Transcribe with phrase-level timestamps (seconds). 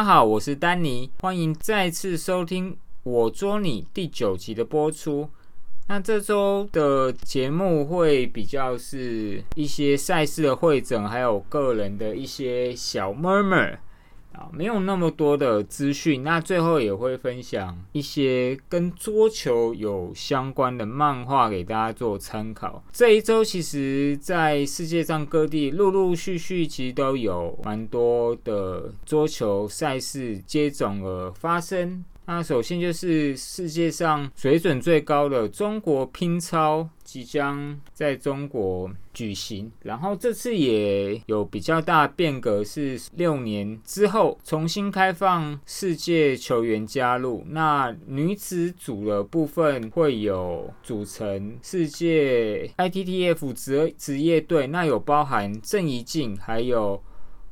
[0.00, 5.28] 大家好，我是丹尼，欢迎再次收听我捉你第九集的播出。
[5.88, 13.76] 那这周的节目会比较是一些赛事的会诊，还有个人的一些小 murmur。
[14.40, 16.24] 啊，没有那么多的资讯。
[16.24, 22.82] 那最后也会分享一些跟桌球有相关的漫画给大家做参考。
[22.90, 32.02] 这一周其实，在世界上各地陆陆续续，其实都有蛮多的桌球赛事接踵而发生。
[32.26, 47.44] 那首先就是世界上水准最高的中国乒超即将在中国举行，然后这次也有比较大变革，是六年之后重新开放世界球员加入。
[47.48, 57.02] 那女子组的部分会有组成世界 ITTF 职职业队，那有包含郑怡静，还有。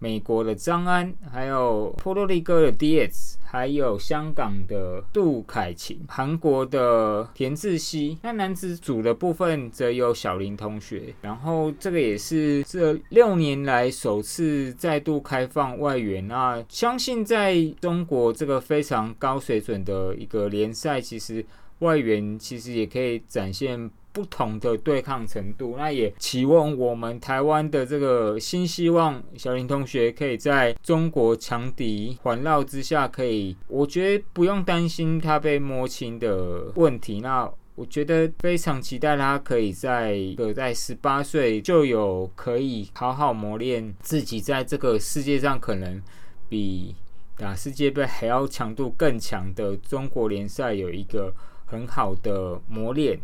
[0.01, 8.17] 美国的张安，还有波多黎各的 D.S，还有香港的杜凯琴，韩国的田志希。
[8.23, 11.15] 那男子组的部分则有小林同学。
[11.21, 16.27] 然后这个也是这六年来首次再度开放外援。
[16.29, 21.45] 那相信在中国这个非常高水准的一个联赛，其实
[21.81, 23.91] 外援其实也可以展现。
[24.19, 37.21] 不同的对抗程度，那也期望我们台湾的这个新希望小林同学可以在中国强敌环绕之下，可以我觉得不用担心他被摸清的问题。
[37.21, 46.03] 那我觉得非常期待他可以在呃在十八岁就有可以好好磨练自己，在这个世界上可能
[46.49, 46.97] 比
[47.37, 51.33] 打世界杯还要强度更强的中国联赛有一个
[51.67, 53.17] 很好的磨练。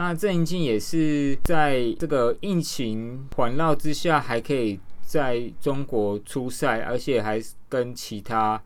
[0.00, 7.38] 那郑怡静也是在这个疫情环绕之下，还可以在中国出赛，而且还
[7.68, 8.58] 跟其他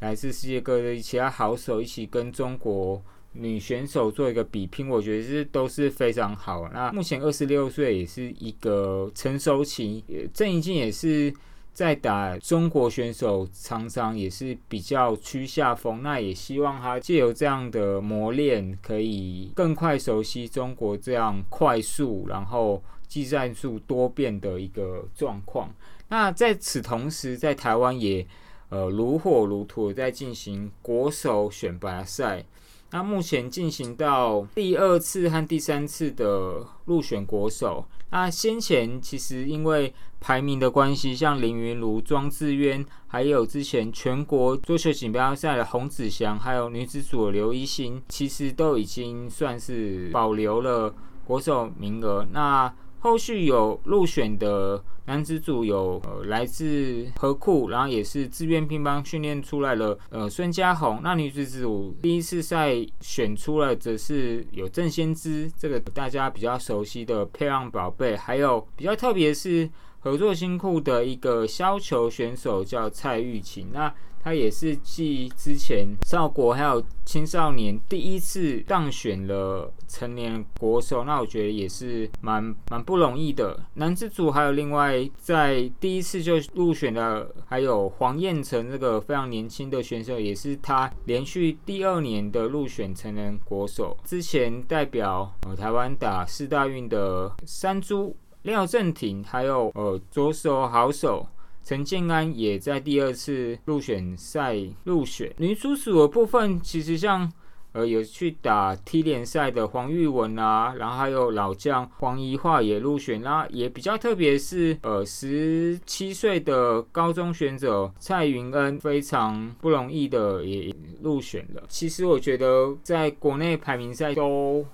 [0.00, 3.02] 来自世界各地其他好手一起跟中国
[3.32, 6.68] 女选手做一个比拼，我觉得是都是非常好。
[6.70, 11.32] 那目前二十六岁，也是一个成熟期，郑怡静也是。
[11.74, 16.02] 在打中国选手，常常也是比较趋下风。
[16.02, 25.68] 那也希望他借由这样的磨练，可以更快熟悉中国这样快速，然后技战术多变的一个状况。
[26.08, 28.24] 那在此同时，在台湾也
[28.68, 32.44] 呃如火如荼在进行国手选拔赛。
[32.94, 37.84] 那目前进行到第二次和第三次的入选国手。
[38.10, 50.94] 那先前其实因为排名的关系，像林云如、庄智渊，还有之前全国桌球锦标赛的洪子祥，还有女子组的刘一星，其实都已经算是保留了
[51.24, 52.24] 国手名额。
[52.30, 52.72] 那
[53.04, 61.00] 后续有入选的男子组有呃来自河库，然后也是自愿乒乓训练出来了呃孙家宏。
[61.02, 73.68] 那女子组第一次赛选出了则是有郑先知，这个大家比较熟悉的漂亮宝贝，还有比较特别是合作新库的一个削球选手叫蔡玉琴。
[73.70, 73.92] 那
[74.24, 83.60] 他也是继之前少国还有青少年第一次当选了成年国手，那我觉得也是蛮蛮不容易的。
[83.74, 93.94] 男子组还有另外在第一次就入选的，还有黄彦成这个非常年轻的选手，也是他连续第二年的入选成人国手。
[94.04, 101.26] 之前代表呃台湾打四大运的山猪廖正廷，还有呃左手好手。
[101.64, 104.54] 陈建安也在第二次入选赛
[104.84, 107.32] 入选女主组的部分，其实像
[107.72, 121.62] 呃有去打 T 联赛的黄玉文啊，然后还有老将黄怡桦也入选，啦也比较特别是呃十七岁的高中选手蔡云恩非常不容易的也入选了。
[121.68, 124.64] 其实我觉得在国内排名赛都。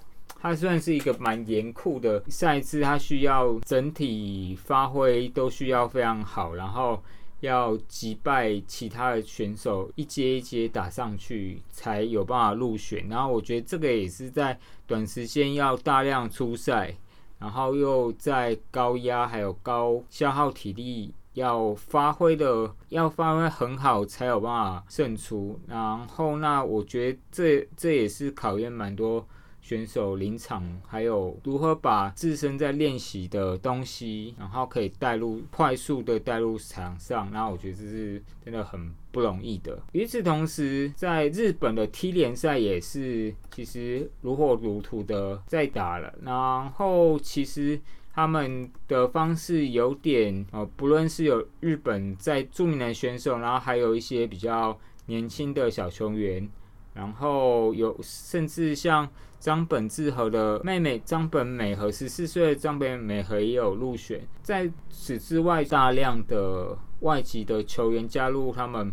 [0.43, 7.03] 它算是一个蛮严酷的赛制，它需要整体发挥都需要非常好，然后
[7.41, 13.07] 要击败其他的选手一阶一阶打上去，才有办法入选。
[13.09, 16.97] 然后我觉得这个也是在短时间要大量出赛，
[17.39, 25.61] 然后又在高压还有高消耗体力，要发挥的要发挥很好，才有办法胜出。
[25.67, 29.27] 然后那我觉得这这也是考验蛮多。
[29.61, 39.81] 选手临场，还有如何把自身在练习的东西，然后可以带入快速的带入场上，然后我觉得这是真的很不容易的。
[39.93, 46.13] 与此同时，在日本的 T 联赛也是其实如火如荼的在打了。
[46.23, 47.81] 然后其实
[48.13, 54.77] 他们的方式有点呃，不论是有日本在著名的选手，然后还有一些比较
[55.07, 56.49] 年轻的小球员，
[56.95, 59.09] 然后有甚至像
[59.39, 64.21] 张本智和的妹妹张本美和十四岁的张本美和也有入选。
[64.43, 68.93] 在此之外，大量的外籍的球员加入他们。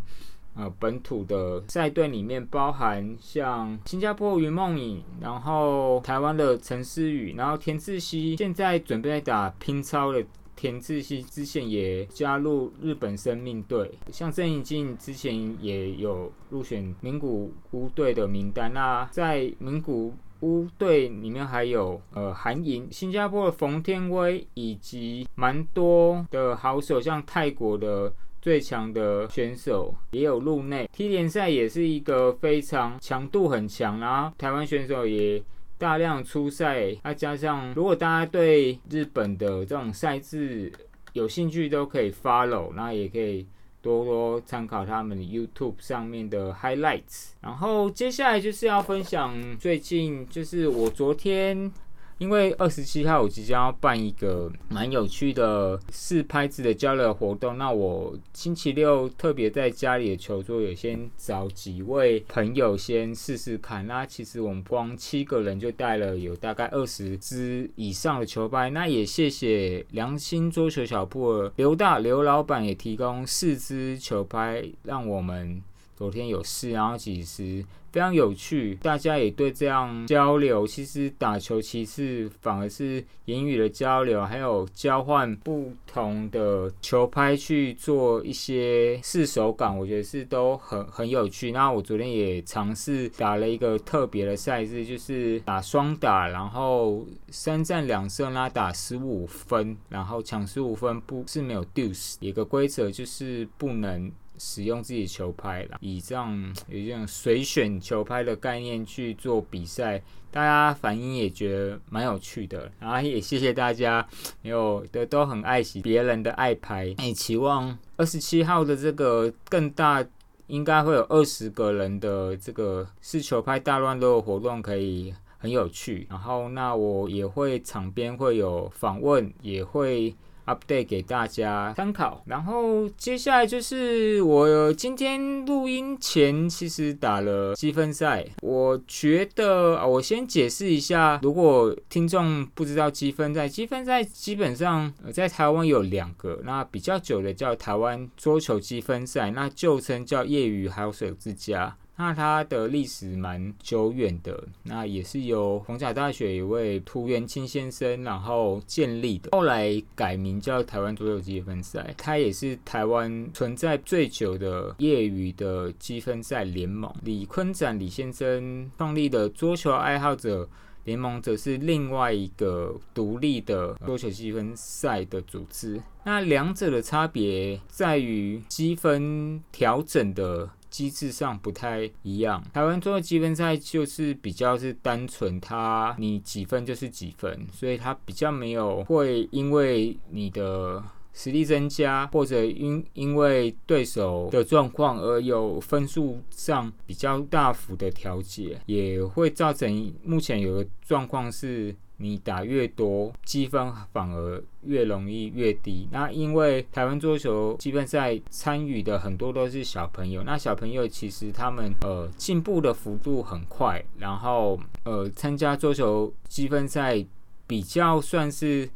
[0.59, 10.25] 呃，本土的赛队里面包含像新加坡云梦影，然后台湾的陈思宇，然后田志希，现在准备打拼超的
[10.57, 13.89] 田志希，之前也加入日本生命队。
[14.11, 18.73] 像郑怡静之前也有入选名古屋队的名单。
[18.73, 28.11] 那在名古屋队里面还有呃韩莹、新加坡的冯天威，以及蛮多的好手，像泰国的。
[28.39, 35.43] 最强的选手也有入内，T 联赛也是一个非常强度很强，然后台湾选手也
[35.77, 40.71] 大量出赛，再加上如果大家对日本的这种赛制
[41.13, 43.45] 有兴趣，都可以 follow，那也可以
[43.81, 47.29] 多多参考他们的 YouTube 上面的 highlights。
[47.41, 51.71] 然后接下来就是要分享最近，就是我昨天。
[52.19, 63.85] 因为二十七号我即将要办一个蛮有趣的试拍子的交流活动，那我星期六特别在家里的球桌也先找几位朋友先试试看。
[63.85, 68.69] 那其实我们光七个人就带了有大概二十支以上的球拍。
[68.71, 75.61] 那也谢谢良心桌球小铺刘大刘老板也提供四支球拍，让我们
[75.97, 77.65] 昨天有试，然后其实。
[77.89, 80.67] 非常有趣，大家也对这样交流。
[80.67, 91.51] 其实打球其实，反而是言语的交流，还有交换不同的球拍去做一些试手感，我觉得是都很很有趣。
[91.51, 104.11] 那我昨天也尝试打了一个特别的赛事，就是打双打，然后三战两胜拉打十五分，然后抢十五分不是没有 deuce，一个规则就是不能。
[104.37, 106.31] 使用自己球拍了，以这样
[106.69, 110.01] 有这种随选球拍的概念去做比赛，
[110.31, 112.71] 大家反应也觉得蛮有趣的。
[112.79, 114.07] 然后也谢谢大家，
[114.41, 116.85] 有的都很爱惜别人的爱拍。
[116.99, 120.05] 也期望二十七号的这个更大，
[120.47, 126.05] 应该会有二十个人的这个试球拍大乱斗活动，可以很有趣。
[126.09, 130.15] 然后那我也会场边会有访问，也会。
[130.47, 138.25] Update 给大家参考，然后接下来就是我今天录音前其实打了积分赛。
[138.41, 151.75] 我觉得我先解释一下，如果听众不知道积分赛，积分赛基本上在台湾有两个，那比较久的叫台湾桌球积分赛，那旧称叫业余好手之家。
[151.99, 161.95] 那它的历史蛮久远的，那也是由逢甲大学一位涂元清先生然后建立的，后来改名叫台湾桌球积分赛。
[161.97, 166.93] 它也是台湾存在最久的业余的积分赛联盟。
[167.03, 170.47] 李坤展李先生创立的桌球爱好者
[170.83, 175.81] 联盟，则是另外一个独立的桌球积分赛的组织。
[176.03, 180.47] 那两者的差别在于积分调整的。
[180.69, 190.83] 机制上不太一样，台湾做的积分赛就是比较是单纯，它你几分就是几分，所以它比较没有会因为你的
[191.13, 201.75] 实力增加或者因因为对手的状况而有分数上比较大幅的调节，也会造成目前有个状况是。
[201.97, 205.87] 你打越多，积分反而越容易越低。
[205.91, 217.05] 那因为台湾桌球积分赛参与的很多都是小朋友，那小朋友其实他们呃进步的幅度很快，然后呃参加桌球积分赛
[217.45, 218.69] 比较算是。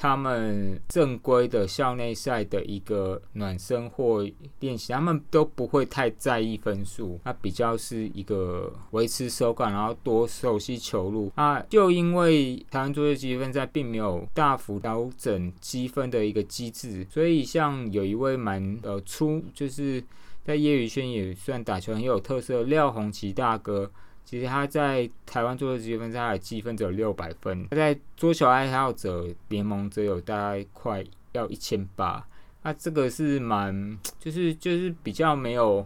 [0.00, 4.26] 他们正规的校内赛的一个暖身或
[4.60, 11.30] 练习，他们都不会太在意分数，那比较是一个维持手感，然后多熟悉球路。
[11.36, 20.02] 那就因为台湾桌球积分赛并没有大幅调整积分的一个机制，所以像有一位蛮呃出，就是
[20.42, 23.90] 在业余圈也算打球很有特色廖红旗大哥。
[24.30, 32.24] 其实他在台湾做的积分他的积分只有六百分，他在桌球爱好者联盟只有大概快要一千八，
[32.62, 35.84] 那这个是蛮就是就是比较没有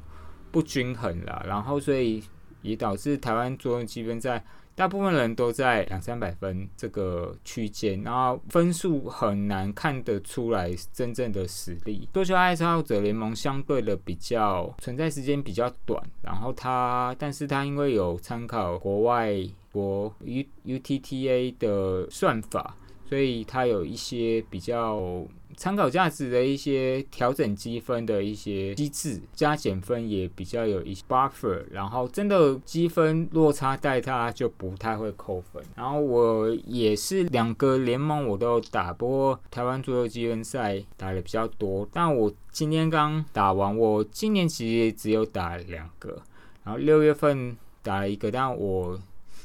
[0.53, 2.23] 不均衡啦，然后所以
[2.61, 4.45] 也导致台湾桌球积分在。
[4.77, 12.09] 大部分人都在两三百分这个区间，然后分数很难看得出来真正的实力。
[12.13, 19.35] 多球爱好者联盟相对的比较存在时间比较短，然后它，但是它因为有参考国外
[19.71, 22.77] 国 U U T T A 的算法，
[23.09, 25.25] 所以它有一些比较
[25.57, 35.63] 参考价值的一些调整积分的一些机制，加减分也比较有一些 buffer，然后真的积分落差带它就不太会扣分。
[35.75, 46.21] 然后我也是两个联盟我都打，不过台湾足球积分赛打的比较多，但我今天刚打完，我今年其实只有打两个，
[46.65, 48.99] 然后六月份打了一个，但我。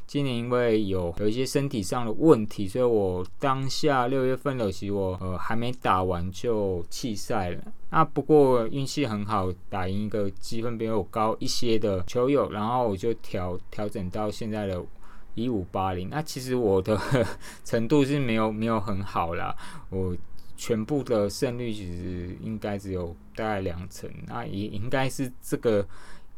[0.10, 7.62] 今年因为有有一些身体上的问题，所以我当下六月份的其实我呃还没打完就弃赛了。
[7.92, 14.84] 那不过运气很好，打赢一个积分比我高一些的球友，然后我就调调整到现在的
[15.36, 16.10] 一五八零。
[16.10, 17.00] 那其实我的
[17.63, 19.56] 程度是没有 没有很好啦，
[19.92, 20.18] 我
[20.58, 25.88] 全部的胜率其实应该只有大概两成，那也应该是这个。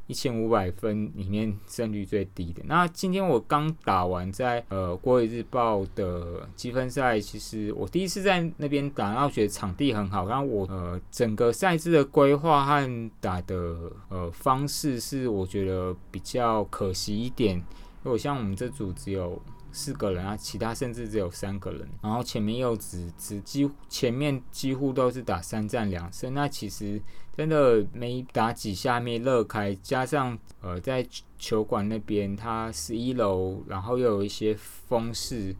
[0.07, 2.61] 一千五百分里面胜率最低的。
[2.65, 10.27] 那今天我刚打完在呃国语日报的积分赛，其实我第一次在那边打，然后觉得场地很好。
[10.27, 17.55] 然后我呃整个赛制的规划和打的呃方式是我觉得比较可惜一点，
[18.03, 19.41] 因为像我们这组只有。
[19.73, 27.01] 四个人啊，其他甚至只有三个人，然后前面又只只几乎前面几乎都是打三战两胜，那其实
[27.35, 31.05] 真的没打几下没乐开，加上呃在
[31.37, 35.55] 球馆那边它十一楼，然后又有一些风势，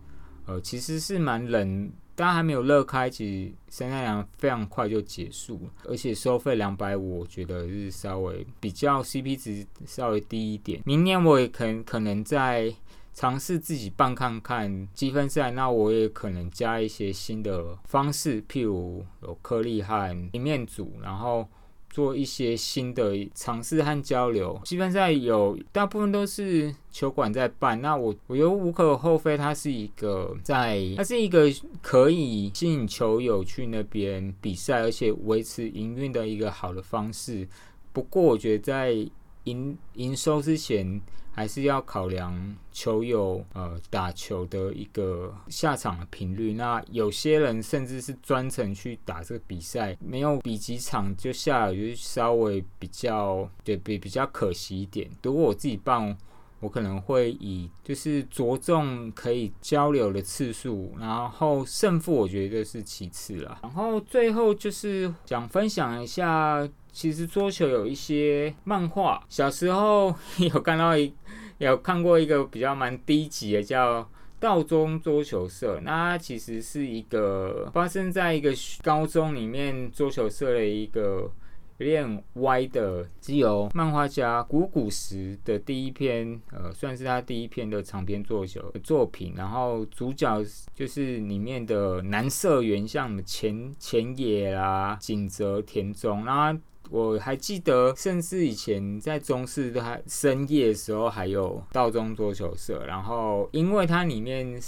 [0.46, 12.74] 呃其实是蛮冷，但还没有乐开，其实三战两非常快就结束了，而且收费两百五，我觉得是稍微比较 CP 值稍微低一点，明年我也可可能在。
[13.14, 21.46] 尝试自己办看看积分赛，那我也可能加一些新的方式，譬如有颗粒和平面组，然后
[21.92, 24.60] 做一些新的尝试和交流。
[24.64, 37.48] 积分赛有大部分都是球馆在办，那我我觉得无可厚非，它是一个在它是一个可以吸引球友去那边比赛，而且维持营运的一个好的方式。
[37.94, 39.06] 不过我觉得在
[39.46, 41.02] 营营收之前。
[41.34, 46.54] 还是要考量球友呃打球的一个下场的频率。
[46.54, 55.10] 那有些人甚至是专程去打这个比赛，没有比几场就下了，就稍微比较对比比较可惜一点。
[55.24, 56.16] 如果我自己办，
[56.62, 63.60] 我可能会以就是着重可以交流的次数，然后胜负我觉得是其次了。
[63.64, 66.66] 然后最后就是想分享一下。
[66.94, 71.14] 其实桌球有一些漫画，小时候 有看到一
[71.58, 74.06] 有看过一个比较蛮低级的，叫
[74.42, 75.80] 道中桌球社。
[75.86, 78.52] 那其实是一个发生在一个
[78.84, 81.32] 高中里面桌球社的一个
[81.82, 89.34] 有点歪的，只有漫画家古古石的第一篇，呃，算是他第一篇的长篇作秀作品。
[89.36, 90.44] 然后主角
[90.76, 96.60] 就是里面的男色原，像前前野啦、景泽、田中，然后。
[96.90, 102.84] 我还记得，甚至以前在中式的深夜的时候，还有道中桌球社。
[102.86, 104.60] 然后，因为它里面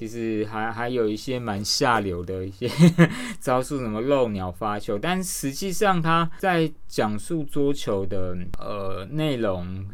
[0.00, 2.66] 其实还还有一些蛮下流的一些
[3.38, 4.98] 招数，什么漏鸟发球。
[4.98, 9.86] 但实际上，他在讲述桌球的呃内容，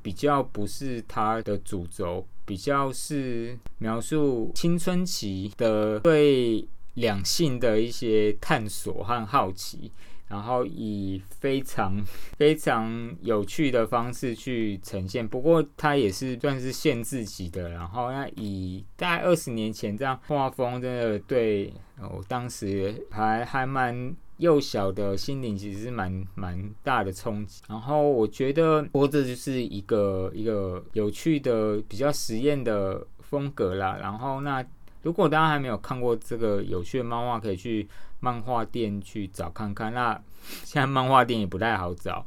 [0.00, 9.92] 比较不是他的主轴，比较是描述青春期的对两性的一些探索和好奇。
[10.32, 11.92] 然后以非常
[12.38, 17.68] 非常有趣的方式去呈现，不过它也是算是限制级的。
[17.68, 21.70] 然后那以大概二十年前这样画风，真的对
[22.00, 27.62] 我当时还还蛮幼小的心灵，其实是蛮蛮大的冲击。
[27.68, 33.98] 然后我觉得，不过这就是一个一个有趣的、比较实验的风格啦。
[34.00, 34.64] 然后那。
[35.04, 37.88] 如果大家还没有看过这个有趣的漫画，可以去
[38.22, 39.92] 漫画店去找看看。
[39.92, 40.18] 那
[40.64, 42.24] 现在漫画店也不太好找。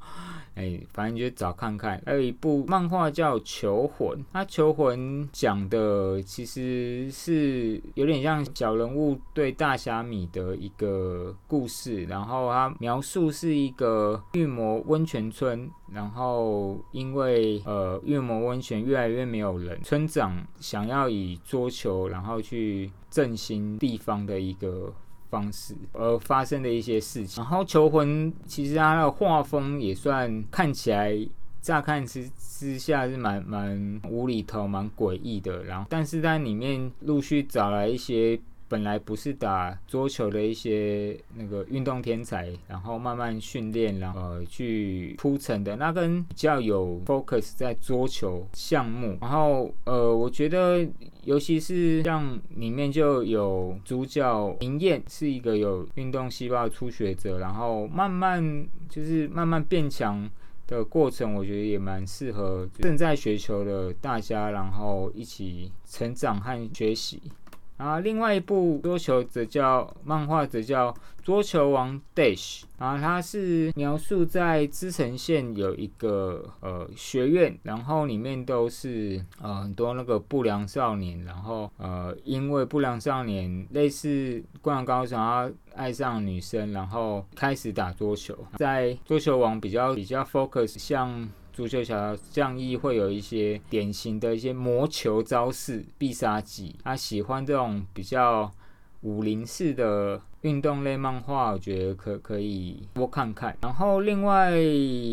[0.56, 2.02] 哎，反正就找看看。
[2.06, 4.98] 还有一部漫画叫《求魂》，它《求魂》
[5.34, 12.06] 讲的其实是有点像小人物对大侠米的一个故事。
[12.06, 24.94] 然后它描述是一个玉魔温泉村，然后因为呃玉魔温泉越来越没有人，村长想要以桌球然后去振兴地方的一个。
[25.36, 31.14] 方式而发生的一些事情，然后《求婚》其实它的画风也算看起来
[31.62, 49.18] 乍看之之下是蛮蛮无厘头、蛮诡异的，然后但是在里面陆续找来一些本来不是打桌球的一些那个运动天才，然后慢慢训练，然后去铺陈的，那跟比较有 focus 在桌球项目。
[49.22, 50.88] 然后呃，我觉得
[51.24, 60.30] 尤其是像里面就有主角林燕是一个有运动细胞的初学者，然后慢慢就是慢慢变强。
[60.68, 67.22] 的过程，我觉得也蛮适合正在学球的大家，然后一起成长和学习。
[67.78, 70.92] 然后另外一部桌球则叫漫画，则叫
[71.22, 72.62] 《桌球王 Dash》。
[72.78, 88.38] 然后它是描述在织城县有一个呃学院，然后里面都是呃很多那个不良少年，然后呃因为不良少年类似灌篮高手，要爱上女生，然后开始打桌球。
[88.58, 91.30] 在桌球王比较比较 focus 像。
[91.56, 96.76] 足球小将一会有一些典型的一些魔球招式、必杀技。
[96.84, 98.52] 他喜欢这种比较
[99.04, 103.58] 武林式的运动类漫画，我觉得可可以多看看。
[103.62, 104.52] 然后另外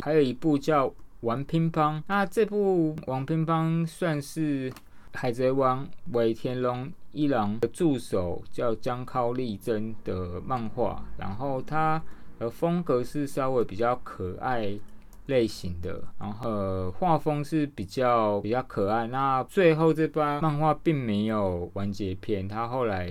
[0.03, 0.89] 还有一部叫
[1.21, 4.73] 《玩乒乓》，那这部《玩乒乓》算是
[5.15, 12.03] 海贼王尾田龙一郎的助手叫江尻利真的漫画，然后它
[12.41, 14.77] 的风格是稍微比较可爱。
[15.26, 19.07] 类型的，然后画风是比较比较可爱。
[19.07, 23.11] 那最后这部漫画并没有完结篇，它后来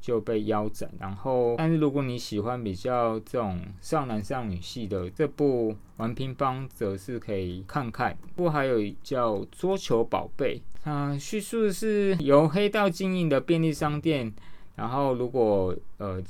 [0.00, 0.88] 就被腰斩。
[0.98, 8.16] 然后，但是如果你喜欢比较这种少男少女系的，这部玩乒乓则是可以看看。
[8.36, 14.32] 不还有叫桌球宝贝，它叙述是由黑道经营的便利商店，
[14.76, 16.22] 然后如果呃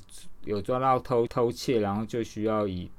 [0.45, 2.91] 有抓到偷偷窃，然后就需要以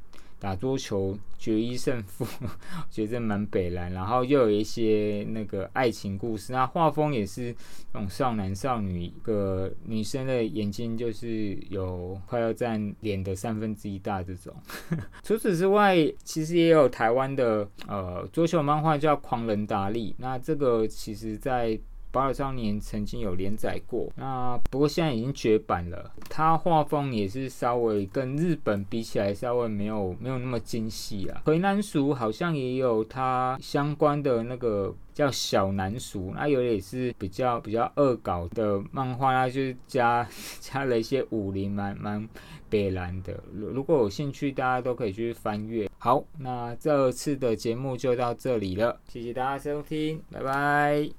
[0.41, 2.25] 打桌球决一胜负，
[2.89, 7.55] 觉得蛮北蓝，然后又有一些那个爱情故事，那画风也是
[7.93, 14.51] 那种少男少女，一个女生的眼睛就是有快要占脸的三分之一大这种。
[15.21, 21.79] 除此之外，其实也有台湾的呃桌球漫画叫《狂人达利》，那这个其实在。
[22.11, 26.11] 保尔少年曾经有连载过，那不过现在已经绝版了。
[26.29, 31.41] 他画风也是稍微跟日本比起来，稍微没有没有那么精细啊。
[31.45, 40.27] 回南鼠好像也有他相关的那个叫小南鼠，那有也是比较比较恶搞的漫画，那就是加
[40.59, 42.27] 加了一些武林蛮蛮
[42.69, 43.41] 北蓝的。
[43.53, 45.89] 如果有兴趣，大家都可以去翻阅。
[45.97, 51.09] 好，那这次的节目就到这里了，谢谢大家收听，拜拜。